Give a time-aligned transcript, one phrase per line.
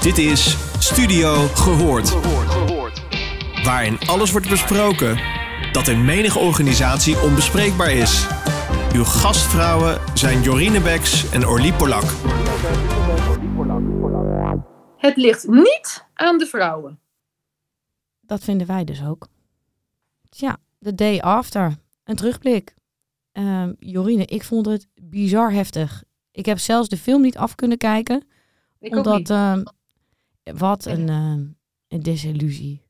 [0.00, 2.10] Dit is Studio Gehoord.
[3.64, 5.20] Waarin alles wordt besproken
[5.72, 8.26] dat in menige organisatie onbespreekbaar is.
[8.94, 12.02] Uw gastvrouwen zijn Jorine Beks en Orlie Polak.
[14.96, 17.00] Het ligt niet aan de vrouwen.
[18.20, 19.26] Dat vinden wij dus ook.
[20.28, 21.76] Tja, The Day After.
[22.04, 22.74] Een terugblik.
[23.32, 26.02] Ehm, Jorine, ik vond het bizar heftig.
[26.32, 28.24] Ik heb zelfs de film niet af kunnen kijken.
[28.78, 29.78] Ik ook omdat, niet.
[30.56, 31.44] Wat een, ehm,
[31.88, 32.82] een desillusie.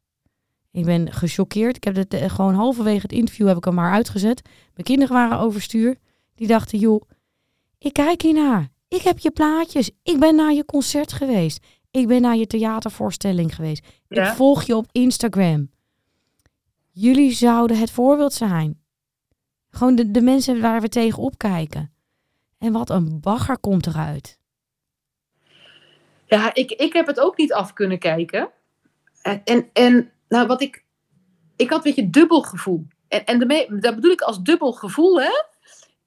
[0.71, 1.77] Ik ben gechoqueerd.
[1.77, 4.43] Ik heb het eh, gewoon halverwege het interview heb ik hem maar uitgezet.
[4.45, 5.97] Mijn kinderen waren overstuur.
[6.35, 7.03] Die dachten, joh,
[7.79, 8.69] ik kijk hiernaar.
[8.89, 9.91] Ik heb je plaatjes.
[10.03, 11.67] Ik ben naar je concert geweest.
[11.91, 13.87] Ik ben naar je theatervoorstelling geweest.
[14.09, 14.29] Ja.
[14.29, 15.71] Ik volg je op Instagram.
[16.91, 18.81] Jullie zouden het voorbeeld zijn.
[19.71, 21.93] Gewoon de, de mensen waar we tegen opkijken.
[22.59, 24.40] En wat een bagger komt eruit.
[26.31, 28.51] Ja, ik, ik heb het ook niet af kunnen kijken.
[29.23, 30.85] En, en, nou, wat ik.
[31.57, 32.87] Ik had een beetje dubbel gevoel.
[33.09, 35.43] En, en daarmee, dat bedoel ik als dubbel gevoel, hè?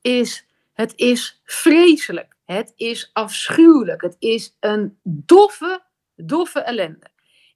[0.02, 0.46] Is.
[0.74, 2.36] Het is vreselijk.
[2.46, 4.02] Het is afschuwelijk.
[4.02, 5.82] Het is een doffe,
[6.16, 7.12] doffe ellende.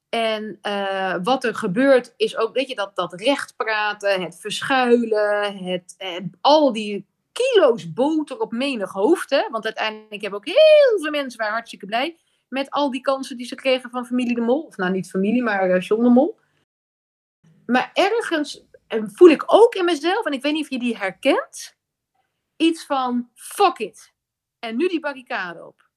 [0.10, 5.58] En eh, wat er gebeurt is ook, weet je, dat, dat recht praten, het verschuilen,
[5.58, 9.30] het, eh, al die kilo's boter op menig hoofd.
[9.30, 9.50] Hè?
[9.50, 12.18] Want uiteindelijk hebben ook heel veel mensen waren hartstikke blij
[12.50, 14.62] met al die kansen die ze kregen van familie de Mol.
[14.62, 16.40] Of nou, niet familie, maar uh, John de Mol.
[17.66, 20.98] Maar ergens eh, voel ik ook in mezelf, en ik weet niet of je die
[20.98, 21.78] herkent,
[22.56, 24.14] iets van fuck it.
[24.60, 25.90] En nu die barricade op.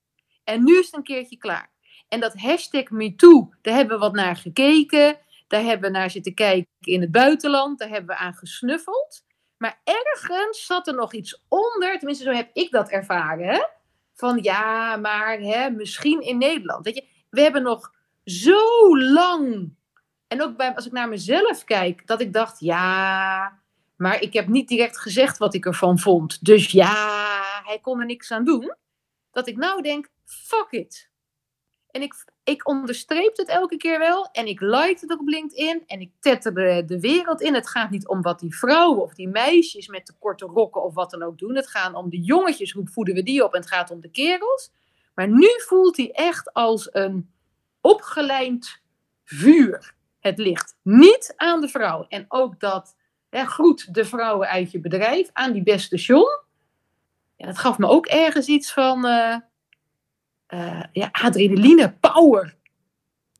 [0.45, 1.73] En nu is het een keertje klaar.
[2.09, 5.19] En dat hashtag MeToo, daar hebben we wat naar gekeken.
[5.47, 7.79] Daar hebben we naar zitten kijken in het buitenland.
[7.79, 9.25] Daar hebben we aan gesnuffeld.
[9.57, 11.99] Maar ergens zat er nog iets onder.
[11.99, 13.47] Tenminste, zo heb ik dat ervaren.
[13.47, 13.63] Hè?
[14.21, 16.85] Van ja, maar hè, misschien in Nederland.
[16.85, 19.75] Weet je, we hebben nog zo lang.
[20.29, 23.59] En ook bij, als ik naar mezelf kijk, dat ik dacht, ja,
[23.97, 26.45] maar ik heb niet direct gezegd wat ik ervan vond.
[26.45, 27.21] Dus ja,
[27.65, 28.75] hij kon er niks aan doen.
[29.31, 31.10] Dat ik nou denk, fuck it.
[31.93, 34.29] En ik, ik onderstreep het elke keer wel.
[34.33, 35.83] En ik like het op LinkedIn.
[35.87, 37.55] En ik tetter de, de wereld in.
[37.55, 40.95] Het gaat niet om wat die vrouwen of die meisjes met de korte rokken of
[40.95, 41.55] wat dan ook doen.
[41.57, 42.73] Het gaat om de jongetjes.
[42.73, 43.55] Hoe voeden we die op?
[43.55, 44.71] En het gaat om de kerels.
[45.15, 47.31] Maar nu voelt hij echt als een
[47.81, 48.81] opgelijnd
[49.25, 49.95] vuur.
[50.21, 52.07] Het ligt niet aan de vrouw.
[52.09, 52.97] En ook dat,
[53.29, 56.43] hè, groet de vrouwen uit je bedrijf aan die beste John.
[57.37, 59.07] Ja, dat gaf me ook ergens iets van...
[59.07, 59.37] uh,
[60.55, 62.57] uh, ja, adrenaline, power.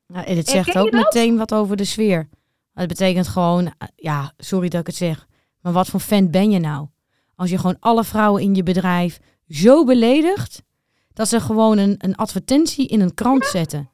[0.07, 2.29] Ja, en het zegt ook meteen wat over de sfeer.
[2.73, 5.27] Het betekent gewoon, ja, sorry dat ik het zeg,
[5.61, 6.87] maar wat voor fan ben je nou?
[7.35, 10.63] Als je gewoon alle vrouwen in je bedrijf zo beledigt,
[11.13, 13.49] dat ze gewoon een, een advertentie in een krant ja.
[13.49, 13.89] zetten.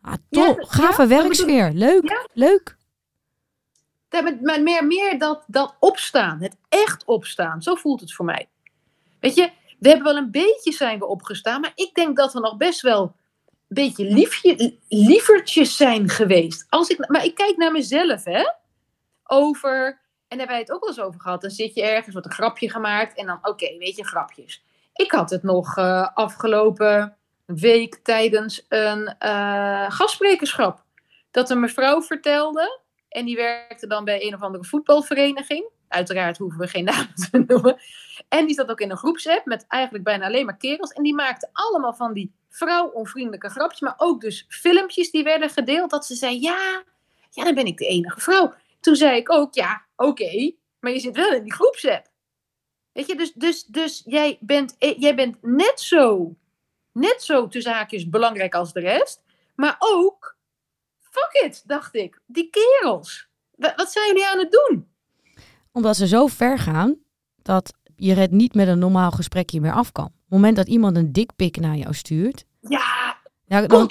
[0.00, 1.72] Ah, top, ja, gave ja, werksfeer.
[1.72, 2.76] Leuk, leuk.
[4.42, 7.62] Maar meer, meer dat, dat opstaan, het echt opstaan.
[7.62, 8.48] Zo voelt het voor mij.
[9.20, 9.50] Weet je,
[9.84, 12.80] we hebben wel een beetje zijn we opgestaan, maar ik denk dat we nog best
[12.80, 13.12] wel een
[13.68, 16.66] beetje liefje, lievertjes zijn geweest.
[16.68, 18.44] Als ik, maar ik kijk naar mezelf, hè.
[19.24, 19.86] Over,
[20.28, 21.40] en daar hebben wij het ook wel eens over gehad.
[21.40, 24.64] Dan zit je ergens, wordt een grapje gemaakt en dan, oké, weet je, grapjes.
[24.94, 30.82] Ik had het nog uh, afgelopen week tijdens een uh, gastsprekerschap.
[31.30, 35.68] Dat een mevrouw vertelde, en die werkte dan bij een of andere voetbalvereniging.
[35.88, 37.76] Uiteraard hoeven we geen namen te noemen.
[38.28, 40.90] En die zat ook in een groepsapp met eigenlijk bijna alleen maar kerels.
[40.90, 43.80] En die maakte allemaal van die vrouwonvriendelijke grapjes.
[43.80, 45.90] Maar ook dus filmpjes die werden gedeeld.
[45.90, 46.82] Dat ze zei, ja,
[47.30, 48.54] ja, dan ben ik de enige vrouw.
[48.80, 50.52] Toen zei ik ook, ja, oké.
[50.80, 52.06] Maar je zit wel in die groepsapp.
[52.92, 56.36] Weet je, dus, dus, dus jij, bent, jij bent net zo,
[56.92, 59.22] net zo tussen haakjes belangrijk als de rest.
[59.54, 60.36] Maar ook,
[61.00, 62.20] fuck it, dacht ik.
[62.26, 63.28] Die kerels.
[63.56, 64.93] Wat zijn jullie aan het doen?
[65.74, 66.96] Omdat ze zo ver gaan
[67.42, 70.04] dat je het niet met een normaal gesprekje meer af kan.
[70.04, 72.44] Op het moment dat iemand een dikpik naar jou stuurt.
[72.60, 73.90] Ja, ja dan...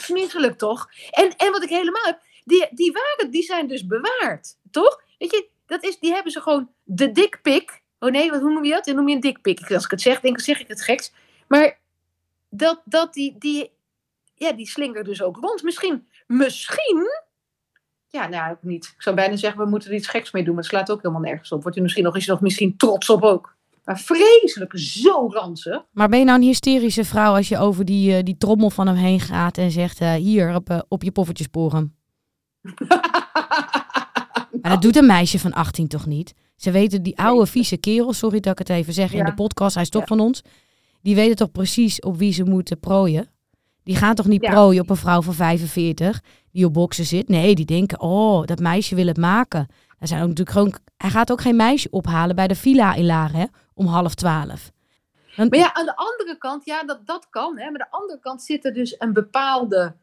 [0.58, 0.90] toch?
[1.12, 5.02] En, en wat ik helemaal heb, die, die waren, die zijn dus bewaard, toch?
[5.18, 7.82] Weet je, dat is, die hebben ze gewoon de dikpik.
[8.00, 8.86] Oh nee, wat, hoe noem je dat?
[8.86, 9.72] Dan noem je een dikpik.
[9.72, 11.14] Als ik het zeg, denk ik, zeg ik het geks.
[11.48, 11.80] Maar
[12.50, 13.72] dat, dat die, die,
[14.36, 15.64] ja, die slingert dus ook rond.
[15.64, 17.08] Misschien, misschien
[18.14, 18.86] ja, nou, niet.
[18.96, 20.54] Ik zou bijna zeggen, we moeten er iets geks mee doen.
[20.54, 21.62] Maar het slaat ook helemaal nergens op.
[21.64, 23.56] Wordt u misschien nog, is je nog misschien trots op ook.
[23.84, 25.86] Maar vreselijk, zo ranzig.
[25.92, 28.88] Maar ben je nou een hysterische vrouw als je over die, uh, die trommel van
[28.88, 31.96] hem heen gaat en zegt, uh, hier, op, uh, op je poffertjesporen?
[34.62, 36.34] maar dat doet een meisje van 18 toch niet?
[36.56, 39.18] Ze weten, die oude vieze kerel, sorry dat ik het even zeg Ja.
[39.20, 40.08] in de podcast, hij is toch Ja.
[40.08, 40.42] van ons.
[41.02, 43.28] Die weten toch precies op wie ze moeten prooien?
[43.84, 44.52] Die gaan toch niet Ja.
[44.52, 46.22] prooien op een vrouw van 45
[46.52, 47.28] die op boksen zit?
[47.30, 49.68] Nee, die denken, oh, dat meisje wil het maken.
[50.00, 53.06] Er zijn ook natuurlijk gewoon, hij gaat ook geen meisje ophalen bij de villa in
[53.06, 54.72] Laren, hè, om half twaalf.
[55.36, 57.58] Dan, Maar ja, aan de andere kant, ja, dat, dat kan.
[57.58, 57.72] Hè.
[57.72, 59.96] Maar aan de andere kant zit er dus een bepaalde,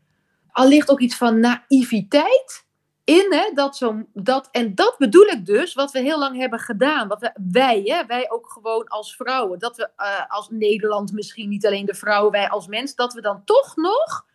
[0.50, 2.66] allicht ook iets van naïviteit
[3.10, 3.32] in.
[3.32, 7.08] Hè, dat zo, dat, en dat bedoel ik dus, wat we heel lang hebben gedaan.
[7.08, 9.58] Wat we, wij, hè, wij ook gewoon als vrouwen.
[9.58, 13.20] Dat we eh, als Nederland, misschien niet alleen de vrouwen, wij als mens, dat we
[13.20, 14.26] dan toch nog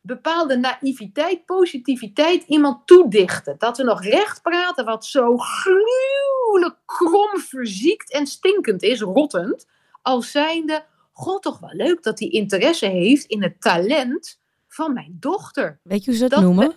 [0.00, 3.54] bepaalde naïviteit, positiviteit iemand toedichten.
[3.58, 9.66] Dat we nog recht praten wat zo gruwelijk krom, verziekt en stinkend is, rottend.
[10.02, 14.38] Als zijnde, god toch wel leuk dat hij interesse heeft in het talent
[14.68, 15.78] van mijn dochter.
[15.82, 16.74] weet je hoe ze dat, dat- noemen?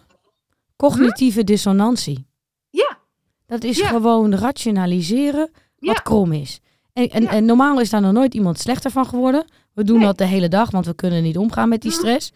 [0.90, 2.28] Cognitieve dissonantie.
[2.70, 2.98] Ja,
[3.46, 3.88] Dat is Ja.
[3.88, 5.50] gewoon rationaliseren
[5.80, 6.02] wat Ja.
[6.02, 6.60] krom is.
[6.94, 7.30] En, en, Ja.
[7.30, 9.46] en normaal is daar nog nooit iemand slechter van geworden.
[9.74, 10.06] We doen Nee.
[10.06, 12.00] dat de hele dag, want we kunnen niet omgaan met die Mhm.
[12.00, 12.32] stress.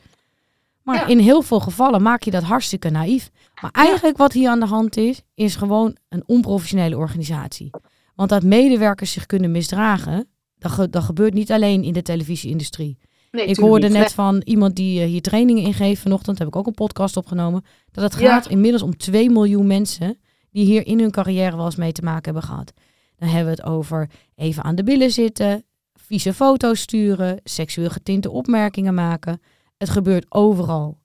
[0.83, 1.05] Maar Ja.
[1.05, 3.29] in heel veel gevallen maak je dat hartstikke naïef.
[3.61, 7.69] Maar eigenlijk wat hier aan de hand is, is gewoon een onprofessionele organisatie.
[8.15, 10.27] Want dat medewerkers zich kunnen misdragen,
[10.57, 12.97] dat, ge- dat gebeurt niet alleen in de televisieindustrie.
[13.37, 13.97] Nee, Ik hoorde niet.
[13.97, 17.63] net van iemand die eh, hier trainingen ingeeft vanochtend, heb ik ook een podcast opgenomen,
[17.91, 18.27] dat het Ja.
[18.33, 20.17] gaat inmiddels om 2 miljoen mensen
[20.51, 22.73] die hier in hun carrière wel eens mee te maken hebben gehad.
[23.15, 28.29] Dan hebben we het over even aan de billen zitten, vieze foto's sturen, seksueel getinte
[28.31, 29.41] opmerkingen maken.
[29.77, 30.99] Het gebeurt overal.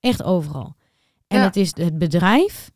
[0.00, 0.76] Echt overal.
[1.26, 1.44] En Ja.
[1.44, 2.70] het is het bedrijf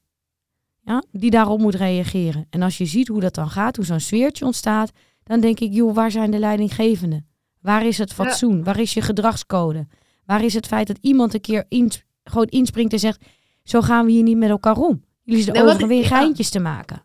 [0.81, 2.47] ja, die daarop moet reageren.
[2.51, 4.91] En als je ziet hoe dat dan gaat, hoe zo'n sfeertje ontstaat,
[5.23, 7.27] dan denk ik, joh, waar zijn de leidinggevenden?
[7.61, 8.65] Waar is het fatsoen?
[8.65, 9.87] Waar is je gedragscode?
[10.27, 13.25] Waar is het feit dat iemand een keer ins- gewoon inspringt en zegt,
[13.65, 15.05] zo gaan we hier niet met elkaar om.
[15.25, 16.07] Jullie wat overal ik- weer ja.
[16.09, 17.05] geintjes te maken.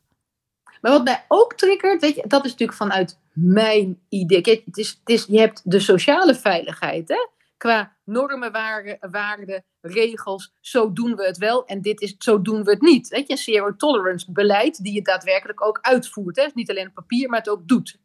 [0.82, 4.42] Maar wat mij ook triggert, weet je, dat is natuurlijk vanuit mijn idee.
[4.42, 7.28] Kijk, het is, het is, je hebt de sociale veiligheid, hè?
[7.58, 10.54] qua normen, waarden, waarden, regels.
[10.60, 13.08] Zo doen we het wel en dit is, zo doen we het niet.
[13.08, 16.36] Weet je, een zero tolerance beleid die je daadwerkelijk ook uitvoert.
[16.36, 16.48] Hè?
[16.54, 17.98] Niet alleen op papier, maar het ook doet.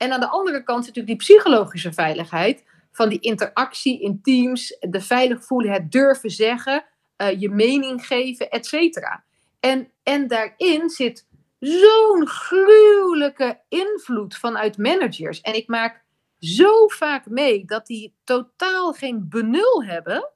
[0.00, 5.00] En aan de andere kant natuurlijk die psychologische veiligheid van die interactie in teams, de
[5.00, 6.84] veilig voelen, het durven zeggen,
[7.16, 9.24] eh, je mening geven, et cetera.
[9.60, 11.26] En, en daarin zit
[11.58, 15.40] zo'n gruwelijke invloed vanuit managers.
[15.40, 16.04] En ik maak
[16.38, 20.30] zo vaak mee dat die totaal geen benul hebben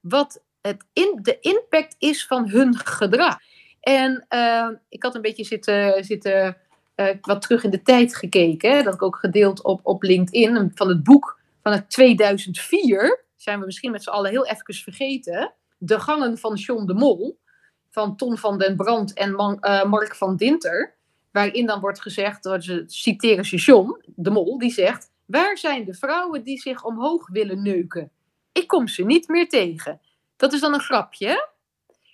[0.00, 3.36] wat het in, de impact is van hun gedrag.
[3.80, 6.56] En eh, ik had een beetje zitten, zitten
[6.98, 8.70] eh, wat terug in de tijd gekeken.
[8.70, 8.82] Hè?
[8.82, 13.24] Dat ik ook gedeeld op, op LinkedIn van het boek van het 2004.
[13.36, 15.52] Zijn we misschien met z'n allen heel even vergeten.
[15.78, 17.40] De gangen van John de Mol.
[17.90, 20.94] Van Ton van den Brand en eh, Mark van Dinter.
[21.30, 25.10] Waarin dan wordt gezegd, door ze citeren ze John de Mol, die zegt...
[25.24, 28.10] Waar zijn de vrouwen die zich omhoog willen neuken?
[28.52, 30.00] Ik kom ze niet meer tegen.
[30.36, 31.48] Dat is dan een grapje.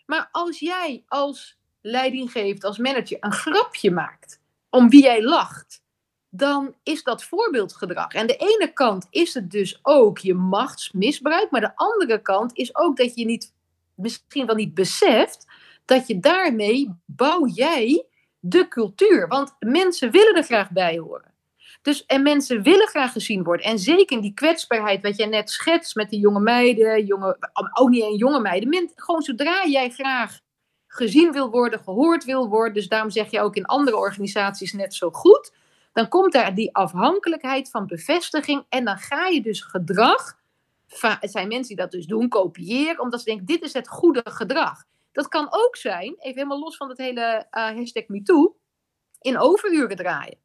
[0.07, 4.43] Maar als jij als leidinggevend, als manager, een grapje maakt
[4.75, 5.83] om wie jij lacht,
[6.29, 8.13] dan is dat voorbeeldgedrag.
[8.13, 12.77] En de ene kant is het dus ook je machtsmisbruik, maar de andere kant is
[12.77, 13.55] ook dat je niet,
[13.95, 15.47] misschien wel niet beseft,
[15.85, 18.07] dat je daarmee bouw jij
[18.39, 19.29] de cultuur.
[19.29, 21.33] Want mensen willen er graag bij horen.
[21.83, 23.67] Dus, en mensen willen graag gezien worden.
[23.67, 27.37] En zeker in die kwetsbaarheid, wat jij net schetst met die jonge meiden, jonge,
[27.73, 28.93] ook niet alleen jonge meiden.
[28.95, 30.41] Gewoon zodra jij graag
[30.95, 34.95] gezien wil worden, gehoord wil worden, dus daarom zeg je ook in andere organisaties net
[34.95, 35.53] zo goed,
[35.93, 40.39] dan komt daar die afhankelijkheid van bevestiging en dan ga je dus gedrag,
[41.21, 44.23] het zijn mensen die dat dus doen, kopiëren, omdat ze denken, dit is het goede
[44.25, 44.85] gedrag.
[45.13, 48.57] Dat kan ook zijn, even helemaal los van het hele eh, hashtag MeToo,
[49.21, 50.39] in overuren draaien.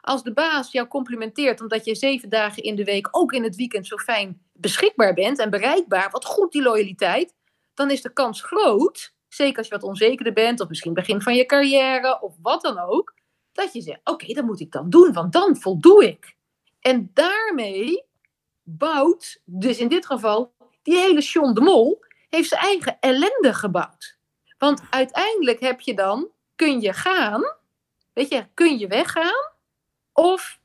[0.00, 3.56] Als de baas jou complimenteert omdat je zeven dagen in de week, ook in het
[3.56, 7.34] weekend, zo fijn beschikbaar bent en bereikbaar, wat goed die loyaliteit,
[7.74, 11.34] dan is de kans groot, zeker als je wat onzekerder bent, of misschien begin van
[11.34, 13.14] je carrière, of wat dan ook,
[13.52, 16.36] dat je zegt, oké, dat moet ik dan doen, want dan voldoe ik.
[16.80, 18.04] En daarmee
[18.62, 20.52] bouwt, dus in dit geval,
[20.82, 24.18] die hele John de Mol, heeft zijn eigen ellende gebouwd.
[24.58, 27.42] Want uiteindelijk heb je dan, kun je gaan,
[28.12, 29.52] weet je, kun je weggaan,
[30.12, 30.60] of,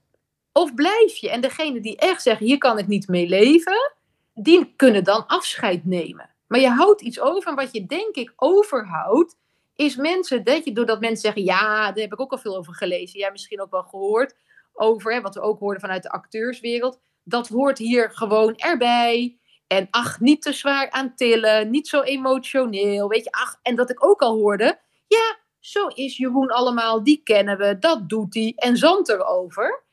[0.51, 1.29] of blijf je.
[1.29, 3.91] En degene die echt zeggen, hier kan ik niet mee leven,
[4.33, 6.29] die kunnen dan afscheid nemen.
[6.51, 7.49] Maar je houdt iets over.
[7.49, 9.37] En wat je denk ik overhoudt,
[9.75, 12.73] is mensen, dat je, doordat mensen zeggen, ja, daar heb ik ook al veel over
[12.75, 13.19] gelezen.
[13.19, 14.35] Jij misschien ook wel gehoord
[14.73, 16.99] over, hè, wat we ook hoorden vanuit de acteurswereld.
[17.23, 19.37] Dat hoort hier gewoon erbij.
[19.67, 23.31] En ach, niet te zwaar aan tillen, niet zo emotioneel, weet je.
[23.31, 27.77] Ach, en dat ik ook al hoorde, ja, zo is Jeroen allemaal, die kennen we,
[27.79, 29.83] dat doet hij en zand erover.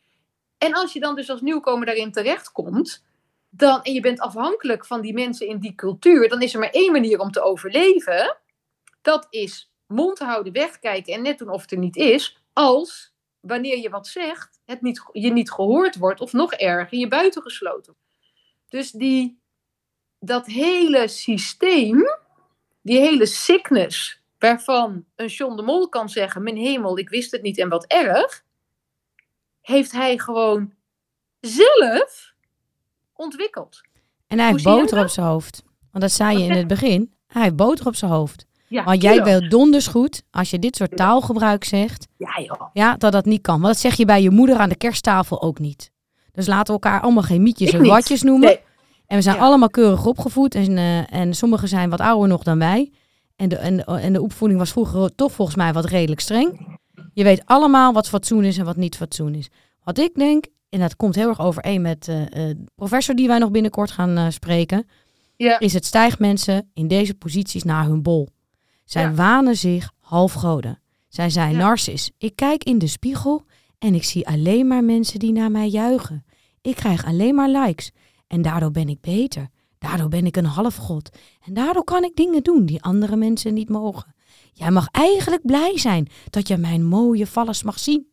[0.59, 3.07] En als je dan dus als nieuwkomer daarin terechtkomt,
[3.51, 6.71] dan, en je bent afhankelijk van die mensen in die cultuur, dan is er maar
[6.71, 8.37] één manier om te overleven.
[9.03, 12.43] Dat is mond houden, wegkijken en net doen of het er niet is.
[12.53, 17.09] Als wanneer je wat zegt, het niet, je niet gehoord wordt of nog erger, je
[17.09, 17.97] buitengesloten.
[18.69, 19.41] Dus die,
[20.19, 22.05] dat hele systeem,
[22.83, 27.43] die hele sickness, waarvan een John de Mol kan zeggen: Mijn hemel, ik wist het
[27.43, 28.45] niet en wat erg,
[29.61, 30.75] heeft hij gewoon
[31.41, 32.37] zelf
[33.19, 33.81] ontwikkeld.
[34.27, 35.63] En hij heeft boter op zijn hoofd.
[35.91, 37.13] Want dat zei je in het begin.
[37.27, 38.47] Hij heeft boter op zijn hoofd.
[38.69, 42.69] Ja, Want jij wil donders goed, als je dit soort taalgebruik zegt, ja, joh.
[42.73, 43.61] ja, dat dat niet kan.
[43.61, 45.91] Want dat zeg je bij je moeder aan de kersttafel ook niet.
[46.33, 48.59] Dus laten we elkaar allemaal geen mietjes en watjes noemen.
[49.07, 50.55] En we zijn allemaal keurig opgevoed.
[50.55, 52.93] En, uh, en sommigen zijn wat ouder nog dan wij.
[53.37, 56.79] En de, en, en de opvoeding was vroeger toch volgens mij wat redelijk streng.
[57.13, 59.49] Je weet allemaal wat fatsoen is en wat niet fatsoen is.
[59.85, 63.39] Wat ik denk, en dat komt heel erg overeen met uh, de professor die wij
[63.39, 64.87] nog binnenkort gaan spreken,
[65.37, 65.59] ja.
[65.59, 68.29] is het stijgt mensen in deze posities naar hun bol.
[68.85, 70.81] Zij wanen zich halfgoden.
[71.09, 71.59] Zij zijn ja.
[71.59, 72.11] narcis.
[72.19, 73.45] Ik kijk in de spiegel
[73.79, 76.25] en ik zie alleen maar mensen die naar mij juichen.
[76.61, 77.91] Ik krijg alleen maar likes.
[78.27, 79.49] En daardoor ben ik beter.
[79.79, 81.17] Daardoor ben ik een halfgod.
[81.45, 84.15] En daardoor kan ik dingen doen die andere mensen niet mogen.
[84.53, 88.07] Jij mag eigenlijk blij zijn dat je mijn mooie vallers mag zien.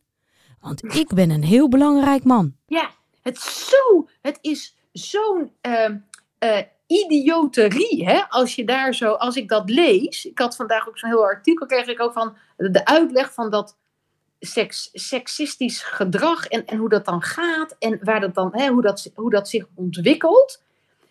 [0.60, 2.56] Want ik ben een heel belangrijk man.
[2.66, 2.90] Ja,
[3.22, 8.22] het, zo, het is zo'n uh, idioterie, hè?
[8.28, 10.24] Als je daar zo, als ik dat lees.
[10.24, 13.76] Ik had vandaag ook zo'n heel artikel, kreeg ik ook van de uitleg van dat
[14.40, 18.82] seks, seksistisch gedrag en, en hoe dat dan gaat en waar dat dan, hè, hoe,
[18.82, 20.62] dat, hoe dat zich ontwikkelt.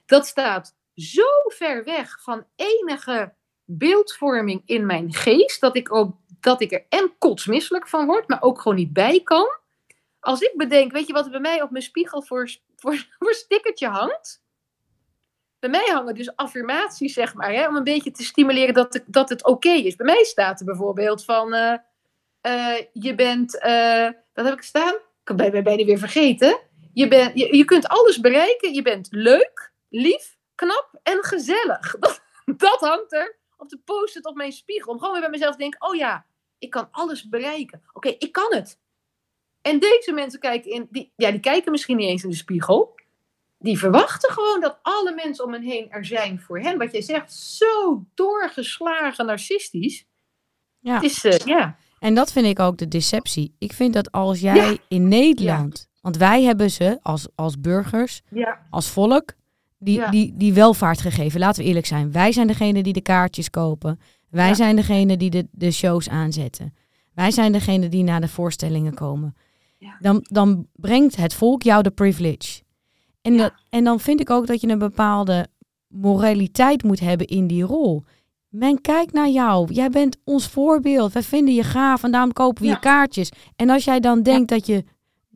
[0.05, 3.33] Dat staat zo ver weg van enige
[3.65, 8.41] beeldvorming in mijn geest, dat ik, ook, dat ik er en kotsmisselijk van word, maar
[8.41, 9.47] ook gewoon niet bij kan.
[10.19, 12.49] Als ik bedenk, weet je wat er bij mij op mijn spiegel voor,
[12.81, 14.43] voor, voor stickertje hangt?
[15.59, 19.03] Bij mij hangen dus affirmaties, zeg maar, hè, om een beetje te stimuleren dat, het,
[19.07, 19.95] dat het oké is.
[19.95, 21.73] Bij mij staat er bijvoorbeeld van, uh,
[22.41, 24.93] uh, je bent, uh, wat heb ik staan?
[25.23, 26.59] Ik ben bijna weer vergeten.
[26.93, 28.73] Je, bent, je, je kunt alles bereiken.
[28.73, 31.95] Je bent leuk, lief, knap en gezellig.
[31.99, 32.21] Dat,
[32.57, 34.91] dat hangt er op de post-it op mijn spiegel.
[34.91, 36.25] Om gewoon weer bij mezelf te denken, oh ja,
[36.57, 37.81] ik kan alles bereiken.
[37.93, 38.79] Oké, ik kan het.
[39.61, 42.95] En deze mensen kijken in, die, ja, die kijken misschien niet eens in de spiegel
[43.65, 46.77] die verwachten gewoon dat alle mensen om hen heen er zijn voor hen.
[46.77, 50.05] Wat jij zegt, zo doorgeslagen narcistisch.
[50.79, 50.93] Ja.
[50.93, 51.77] Het is, uh, ja.
[51.99, 53.55] En dat vind ik ook de deceptie.
[53.59, 58.21] Ik vind dat als jij in Nederland, want wij hebben ze als, als burgers,
[58.69, 59.33] als volk,
[59.77, 61.39] die, die, die welvaart gegeven.
[61.39, 62.11] Laten we eerlijk zijn.
[62.11, 63.99] Wij zijn degene die de kaartjes kopen.
[64.35, 66.73] Wij zijn degene die de, de shows aanzetten.
[67.13, 69.35] Wij zijn degene die naar de voorstellingen komen.
[69.99, 72.61] Dan, dan brengt het volk jou de privilege.
[73.21, 75.47] En, dat, en dan vind ik ook dat je een bepaalde
[75.87, 78.03] moraliteit moet hebben in die rol.
[78.49, 79.73] Men kijkt naar jou.
[79.73, 81.13] Jij bent ons voorbeeld.
[81.13, 83.31] Wij vinden je gaaf en daarom kopen we je kaartjes.
[83.55, 84.83] En als jij dan denkt dat je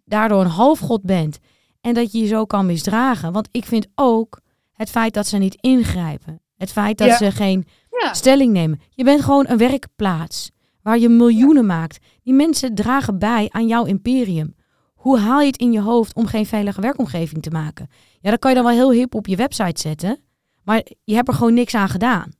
[0.06, 1.40] daardoor een halfgod bent
[1.82, 3.32] en dat je je zo kan misdragen.
[3.32, 4.40] Want ik vind ook
[4.74, 6.42] het feit dat ze niet ingrijpen.
[6.58, 7.68] Het feit dat ze geen
[8.12, 8.82] stelling nemen.
[8.90, 10.52] Je bent gewoon een werkplaats
[10.84, 11.98] waar je miljoenen maakt.
[12.24, 14.56] Die mensen dragen bij aan jouw imperium.
[14.94, 17.90] Hoe haal je het in je hoofd om geen veilige werkomgeving te maken?
[18.22, 20.20] Ja, dat kan je dan wel heel hip op je website zetten.
[20.64, 22.32] Maar je hebt er gewoon niks aan gedaan.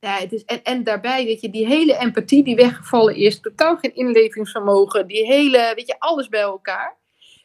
[0.00, 3.76] Ja, het is, en, en daarbij, weet je, die hele empathie die weggevallen is, totaal
[3.76, 6.96] geen inlevingsvermogen, die hele, weet je, alles bij elkaar.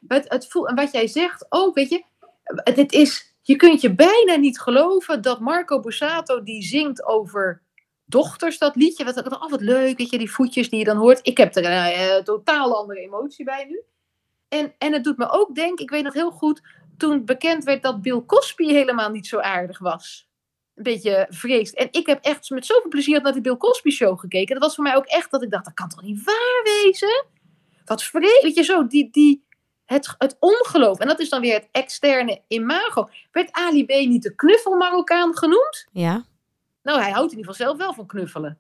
[0.08, 2.04] Het, het voel, en wat jij zegt ook, weet je,
[2.44, 7.62] het, het is, je kunt je bijna niet geloven dat Marco Bussato die zingt over
[8.06, 11.20] dochters, dat liedje, wat, wat altijd leuk, weet je, die voetjes die je dan hoort.
[11.28, 13.82] Ik heb er een uh, totaal andere emotie bij nu.
[14.48, 16.62] En, en het doet me ook denken, ik weet nog heel goed,
[16.98, 20.28] toen bekend werd dat Bill Cosby helemaal niet zo aardig was.
[20.76, 21.76] Een beetje vreesd.
[21.76, 24.54] En ik heb echt met zoveel plezier naar de Bill Cosby show gekeken.
[24.54, 27.26] Dat was voor mij ook echt dat ik dacht, dat kan toch niet waar wezen?
[27.86, 28.42] Wat vreemd.
[28.42, 29.46] Weet je zo, die, die,
[29.94, 31.00] het, het ongeloof.
[31.00, 33.10] En dat is dan weer het externe imago.
[33.32, 35.88] Werd Ali B niet de knuffelmarokkaan genoemd?
[35.92, 36.26] Ja.
[36.84, 38.58] Nou, hij houdt in ieder geval zelf wel van knuffelen.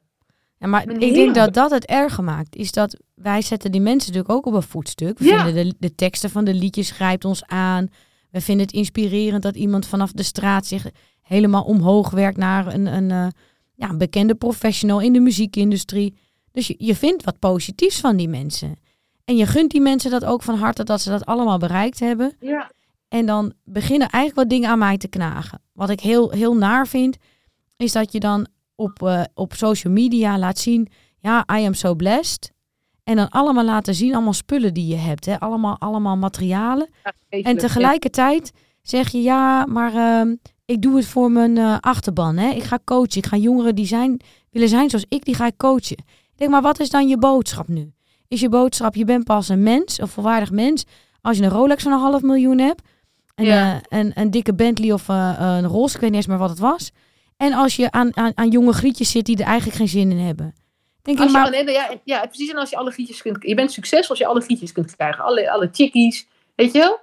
[0.59, 2.55] Ja, maar ik denk dat dat het erger maakt.
[2.55, 5.19] Is dat wij zetten die mensen natuurlijk ook op een voetstuk.
[5.19, 7.87] We vinden de, de teksten van de liedjes grijpt ons aan.
[8.31, 10.85] We vinden het inspirerend dat iemand vanaf de straat zich
[11.21, 13.27] helemaal omhoog werkt naar een, een, uh,
[13.75, 16.17] ja, een bekende professional in de muziekindustrie.
[16.51, 18.75] Dus je, je vindt wat positiefs van die mensen.
[19.25, 22.35] En je gunt die mensen dat ook van harte dat ze dat allemaal bereikt hebben.
[22.39, 22.71] Ja.
[23.07, 25.61] En dan beginnen eigenlijk wat dingen aan mij te knagen.
[25.73, 27.17] Wat ik heel, heel naar vind,
[27.77, 30.87] is dat je dan op, uh, op social media laat zien,
[31.19, 32.51] ja, I am so blessed.
[33.03, 35.25] En dan allemaal laten zien, allemaal spullen die je hebt.
[35.25, 35.39] Hè?
[35.39, 36.89] Allemaal, allemaal materialen.
[37.29, 38.51] en tegelijkertijd
[38.81, 42.37] zeg je ja, maar ehm, ik doe het voor mijn uh, achterban.
[42.37, 42.49] Hè?
[42.49, 43.17] Ik ga coachen.
[43.17, 45.97] Ik ga jongeren die zijn, willen zijn zoals ik, die ga ik coachen.
[45.97, 47.93] Ik denk, maar wat is dan je boodschap nu?
[48.33, 50.85] Is je boodschap, je bent pas een mens, een volwaardig mens,
[51.21, 52.81] als je een Rolex van een half miljoen hebt.
[53.35, 53.75] En, ja.
[53.75, 56.49] uh, een, een dikke Bentley of uh, een Rolls, ik weet niet eens meer wat
[56.49, 56.91] het was.
[57.37, 60.17] En als je aan, aan, aan jonge grietjes zit die er eigenlijk geen zin in
[60.17, 60.55] hebben.
[61.01, 61.45] Denk als je, maar...
[61.45, 62.49] alleen, ja, ja, precies.
[62.49, 63.43] En als je alle grietjes kunt...
[63.43, 65.23] Je bent succesvol als je alle grietjes kunt krijgen.
[65.23, 66.99] Alle, alle chickies, weet je wel?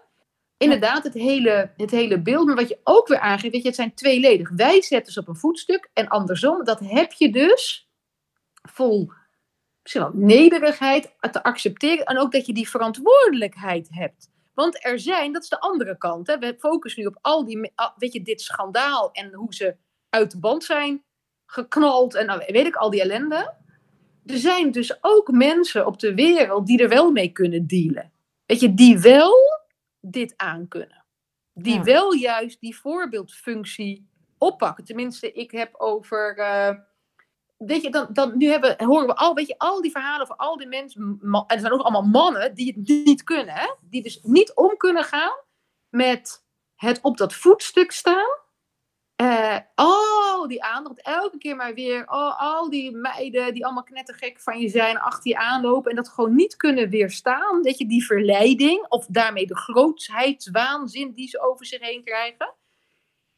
[0.56, 2.46] Inderdaad, het hele, het hele beeld.
[2.46, 4.50] Maar wat je ook weer aangeeft, weet je, het zijn tweeledig.
[4.50, 6.64] Wij zetten ze op een voetstuk en andersom.
[6.64, 7.88] Dat heb je dus
[8.62, 9.12] vol
[10.12, 12.04] nederigheid te accepteren.
[12.04, 14.28] En ook dat je die verantwoordelijkheid hebt.
[14.54, 16.26] Want er zijn, dat is de andere kant.
[16.26, 16.38] Hè.
[16.38, 19.76] We focussen nu op al die, weet je, dit schandaal en hoe ze
[20.08, 21.04] uit de band zijn
[21.46, 23.54] geknald en nou, weet ik, al die ellende.
[24.26, 28.12] Er zijn dus ook mensen op de wereld die er wel mee kunnen dealen.
[28.46, 29.34] Weet je, die wel
[30.00, 31.04] dit aankunnen.
[31.52, 34.84] Die wel juist die voorbeeldfunctie oppakken.
[34.84, 36.38] Tenminste, ik heb over.
[36.38, 36.88] Uh,
[37.66, 40.36] weet je, dan, dan nu hebben, horen we al, weet je, al die verhalen van
[40.36, 41.18] al die mensen.
[41.20, 43.76] en er zijn ook allemaal mannen die het niet kunnen.
[43.80, 45.36] Die dus niet om kunnen gaan
[45.88, 48.38] met het op dat voetstuk staan.
[49.22, 51.02] Uh, oh, die aandacht.
[51.02, 52.08] Elke keer maar weer.
[52.08, 55.90] Oh, al die meiden die allemaal knettergek van je zijn, achter je aanlopen.
[55.90, 57.62] En dat gewoon niet kunnen weerstaan.
[57.62, 62.54] Dat je die verleiding, of daarmee de grootheidswaanzin die ze over zich heen krijgen.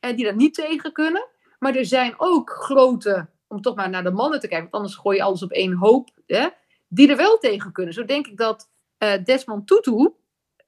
[0.01, 1.29] En die dat niet tegen kunnen.
[1.59, 5.01] Maar er zijn ook grote, om toch maar naar de mannen te kijken, want anders
[5.01, 6.11] gooi je alles op één hoop.
[6.27, 6.49] Hè,
[6.89, 7.95] die er wel tegen kunnen.
[7.95, 8.69] Zo denk ik dat
[8.99, 10.13] uh, Desmond Tutu,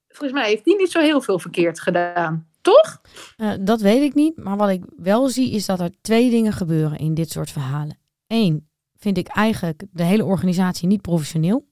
[0.08, 2.48] volgens mij heeft die niet zo heel veel verkeerd gedaan.
[2.60, 3.00] Toch?
[3.36, 4.36] Uh, dat weet ik niet.
[4.36, 7.98] Maar wat ik wel zie is dat er twee dingen gebeuren in dit soort verhalen.
[8.26, 11.66] Eén, vind ik eigenlijk de hele organisatie niet professioneel.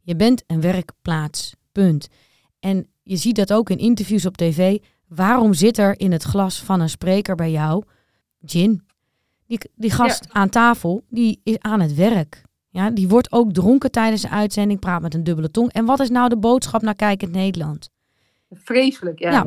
[0.00, 1.54] Je bent een werkplaats.
[1.72, 2.08] Punt.
[2.60, 4.78] En je ziet dat ook in interviews op tv.
[5.08, 7.84] Waarom zit er in het glas van een spreker bij jou
[8.44, 8.86] gin?
[9.46, 12.42] Die, die gast aan tafel, die is aan het werk.
[12.68, 15.72] Ja, die wordt ook dronken tijdens de uitzending, praat met een dubbele tong.
[15.72, 17.90] En wat is nou de boodschap naar kijkend Nederland?
[18.50, 19.30] Vreselijk, ja.
[19.30, 19.44] ja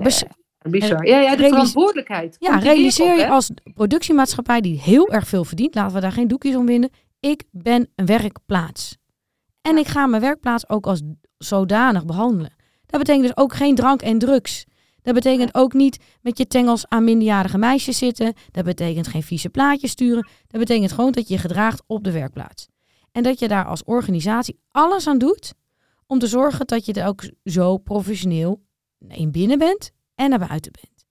[0.69, 1.07] Bizar.
[1.07, 2.35] Ja, ja, de verantwoordelijkheid.
[2.39, 6.55] Ja, realiseer je als productiemaatschappij die heel erg veel verdient, laten we daar geen doekjes
[6.55, 6.89] om winnen.
[7.19, 8.97] Ik ben een werkplaats.
[9.61, 11.01] En ik ga mijn werkplaats ook als
[11.37, 12.53] zodanig behandelen.
[12.85, 14.65] Dat betekent dus ook geen drank en drugs.
[15.07, 18.33] Dat betekent ook niet met je tengels aan minderjarige meisjes zitten.
[18.51, 20.27] Dat betekent geen vieze plaatjes sturen.
[20.47, 22.67] Dat betekent gewoon dat je je gedraagt op de werkplaats.
[23.11, 25.53] En dat je daar als organisatie alles aan doet
[26.07, 28.61] om te zorgen dat je er ook zo professioneel
[29.07, 31.05] in binnen bent en naar buiten bent.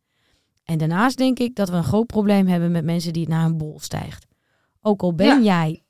[0.64, 3.44] En daarnaast denk ik dat we een groot probleem hebben met mensen die het naar
[3.44, 4.26] een bol stijgt.
[4.80, 5.84] Ook al ben jij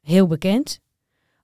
[0.00, 0.80] heel bekend,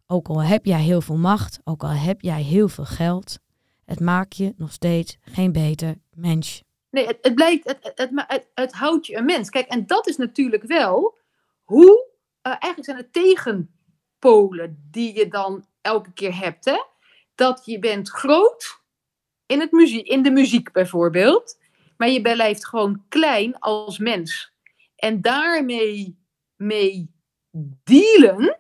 [0.06, 3.38] ook al heb jij heel veel macht, ook al heb jij heel veel geld,
[3.84, 6.62] het maakt je nog steeds geen beter mens.
[6.90, 9.50] Nee, het, het blijkt, het, het, het, houdt je een mens.
[9.50, 11.18] Kijk, en dat is natuurlijk wel
[11.62, 12.06] hoe,
[12.42, 16.64] uh, eigenlijk zijn het tegenpolen die je dan elke keer hebt.
[16.64, 16.82] Hè?
[17.34, 18.80] Dat je bent groot,
[19.46, 21.58] in, het muziek, in de muziek bijvoorbeeld.
[21.96, 24.52] Maar je blijft gewoon klein als mens.
[24.96, 26.18] En daarmee
[26.56, 27.10] mee
[27.84, 28.58] dealen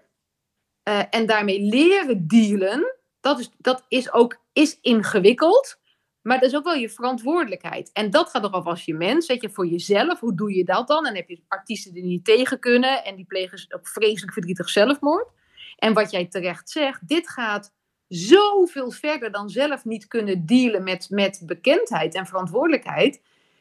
[0.88, 5.80] uh, en daarmee leren dealen, dat is, dat is ook is ingewikkeld.
[6.22, 7.90] Maar dat is ook wel je verantwoordelijkheid.
[7.92, 10.20] En dat gaat toch als je mens, weet je, voor jezelf.
[10.20, 11.06] Hoe doe je dat dan?
[11.06, 15.28] En heb je artiesten die niet tegen kunnen en die plegen ook vreselijk verdrietig zelfmoord.
[15.76, 17.72] En wat jij terecht zegt, dit gaat
[18.08, 23.20] zoveel verder dan zelf niet kunnen dealen met, met bekendheid en verantwoordelijkheid.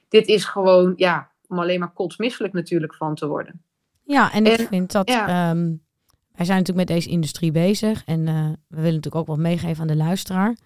[0.10, 3.62] Dit is gewoon, ja, om alleen maar kotsmisselijk natuurlijk van te worden.
[4.04, 5.08] Ja, en ik vind dat.
[5.08, 5.76] Ehm,
[6.32, 9.82] wij zijn natuurlijk met deze industrie bezig en uh, we willen natuurlijk ook wat meegeven
[9.82, 10.58] aan de luisteraar.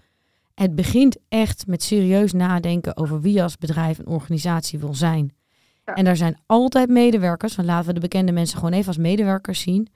[0.55, 5.35] Het begint echt met serieus nadenken over wie als bedrijf een organisatie wil zijn.
[5.83, 9.61] En daar zijn altijd medewerkers, want laten we de bekende mensen gewoon even als medewerkers
[9.61, 9.87] zien.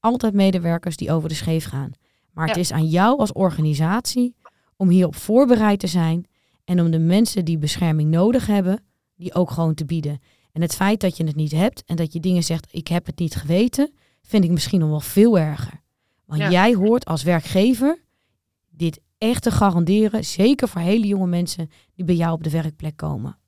[0.00, 1.90] Altijd medewerkers die over de scheef gaan.
[2.32, 4.34] Maar het is aan jou als organisatie
[4.76, 6.26] om hierop voorbereid te zijn
[6.64, 8.84] en om de mensen die bescherming nodig hebben,
[9.16, 10.20] die ook gewoon te bieden.
[10.52, 13.06] En het feit dat je het niet hebt en dat je dingen zegt, ik heb
[13.06, 15.80] het niet geweten, vind ik misschien nog wel veel erger.
[16.24, 17.98] Want jij hoort als werkgever
[18.70, 22.96] dit echt te garanderen, zeker voor hele jonge mensen die bij jou op de werkplek
[22.96, 23.38] komen.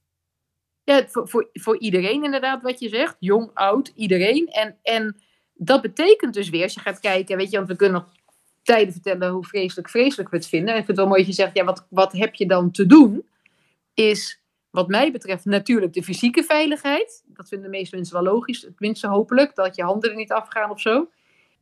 [0.84, 4.46] Ja, voor, voor, voor iedereen inderdaad wat je zegt, jong, oud, iedereen.
[4.46, 5.16] En, en
[5.54, 8.12] dat betekent dus weer, als je gaat kijken, weet je, want we kunnen nog
[8.62, 10.74] tijden vertellen hoe vreselijk, vreselijk we het vinden.
[10.74, 12.70] En ik vind het wel mooi dat je zegt, ja, wat, wat heb je dan
[12.70, 13.26] te doen?
[13.94, 17.24] Is wat mij betreft natuurlijk de fysieke veiligheid.
[17.26, 20.70] Dat vinden de meeste mensen wel logisch, tenminste hopelijk, dat je handen er niet afgaan
[20.70, 21.10] of zo.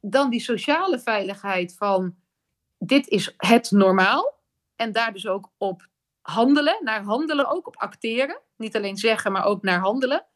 [0.00, 2.14] Dan die sociale veiligheid van,
[2.78, 4.34] dit is het normaal.
[4.76, 5.88] En daar dus ook op
[6.20, 8.40] handelen, naar handelen ook, op acteren.
[8.56, 10.26] Niet alleen zeggen, maar ook naar handelen.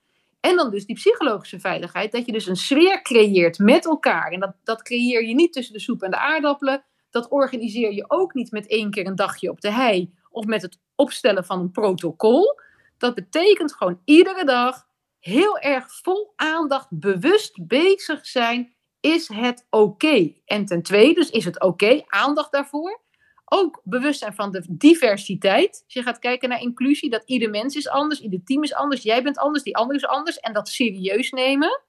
[0.40, 4.32] En dan dus die psychologische veiligheid, dat je dus een sfeer creëert met elkaar.
[4.32, 6.84] En dat, dat creëer je niet tussen de soep en de aardappelen.
[7.10, 10.62] Dat organiseer je ook niet met één keer een dagje op de hei of met
[10.62, 12.60] het opstellen van een protocol.
[12.98, 14.86] Dat betekent gewoon iedere dag
[15.18, 18.74] heel erg vol aandacht bewust bezig zijn.
[19.00, 20.32] Is het oké?
[20.44, 22.02] En ten tweede, dus is het oké?
[22.06, 23.00] Aandacht daarvoor.
[23.44, 25.82] Ook bewust zijn van de diversiteit.
[25.84, 29.02] Als je gaat kijken naar inclusie, dat ieder mens is anders, ieder team is anders,
[29.02, 30.38] jij bent anders, die ander is anders.
[30.38, 31.80] En dat serieus nemen.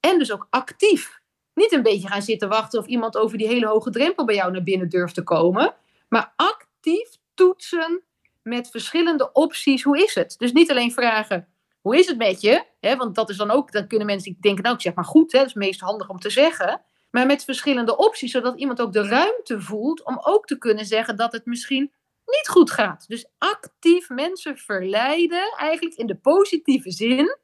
[0.00, 1.20] En dus ook actief.
[1.54, 4.52] Niet een beetje gaan zitten wachten of iemand over die hele hoge drempel bij jou
[4.52, 5.74] naar binnen durft te komen.
[6.08, 8.02] Maar actief toetsen
[8.42, 9.82] met verschillende opties.
[9.82, 10.34] Hoe is het?
[10.38, 11.48] Dus niet alleen vragen,
[11.80, 12.64] hoe is het met je?
[12.80, 15.46] want dat is dan ook, dan kunnen mensen denken, nou ik zeg maar goed, dat
[15.46, 16.82] is meest handig om te zeggen.
[17.10, 21.16] Maar met verschillende opties, zodat iemand ook de ruimte voelt om ook te kunnen zeggen
[21.16, 21.92] dat het misschien
[22.24, 23.04] niet goed gaat.
[23.08, 27.38] Dus actief mensen verleiden, eigenlijk in de positieve zin,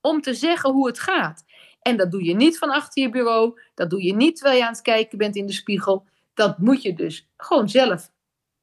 [0.00, 1.44] om te zeggen hoe het gaat.
[1.80, 4.64] En dat doe je niet van achter je bureau, dat doe je niet terwijl je
[4.64, 6.06] aan het kijken bent in de spiegel.
[6.34, 8.10] Dat moet je dus gewoon zelf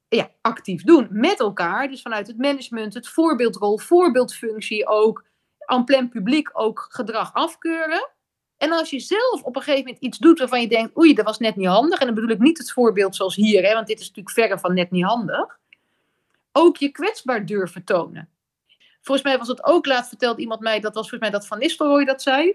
[0.09, 1.87] ja, actief doen met elkaar.
[1.87, 5.25] Dus vanuit het management, het voorbeeldrol, voorbeeldfunctie ook,
[5.65, 8.09] aan plein publiek ook gedrag afkeuren.
[8.57, 11.25] En als je zelf op een gegeven moment iets doet waarvan je denkt, oei, dat
[11.25, 11.99] was net niet handig.
[11.99, 14.59] En dan bedoel ik niet het voorbeeld zoals hier, hè, want dit is natuurlijk verre
[14.59, 15.59] van net niet handig.
[16.51, 18.29] Ook je kwetsbaar durven tonen.
[19.01, 21.59] Volgens mij was het ook laat verteld iemand mij, dat was volgens mij dat Van
[21.59, 22.53] Nistelrooy dat zei.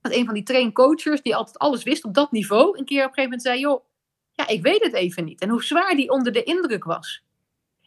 [0.00, 3.08] Dat een van die traincoachers die altijd alles wist op dat niveau, een keer op
[3.08, 3.84] een gegeven moment zei, joh,
[4.34, 5.40] ja, ik weet het even niet.
[5.40, 7.24] En hoe zwaar die onder de indruk was.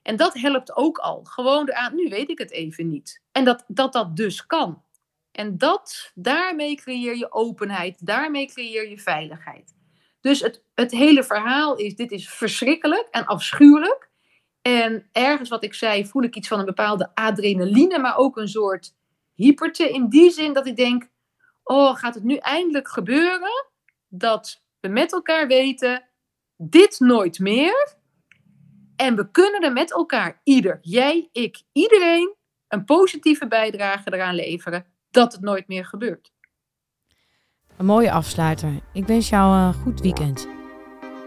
[0.01, 1.23] En dat helpt ook al.
[1.23, 3.21] Gewoon aan, nu weet ik het even niet.
[3.31, 4.83] En dat dat, dat dus kan.
[5.31, 9.75] En dat, daarmee creëer je openheid, daarmee creëer je veiligheid.
[10.21, 14.10] Dus het, het hele verhaal is, dit is verschrikkelijk en afschuwelijk.
[14.62, 18.47] En ergens wat ik zei, voel ik iets van een bepaalde adrenaline, maar ook een
[18.47, 18.95] soort
[19.33, 19.89] hyperte.
[19.89, 21.10] In die zin dat ik denk,
[21.63, 23.65] oh, gaat het nu eindelijk gebeuren
[24.07, 26.07] dat we met elkaar weten,
[26.58, 27.96] dit nooit meer.
[28.96, 32.36] En we kunnen er met elkaar, ieder, jij, ik, iedereen,
[32.67, 36.32] een positieve bijdrage eraan leveren dat het nooit meer gebeurt.
[37.78, 38.70] Een mooie afsluiter.
[38.93, 40.48] Ik wens jou een goed weekend.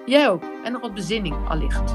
[0.07, 0.43] Jij ook.
[0.65, 1.95] En nog wat bezinning allicht.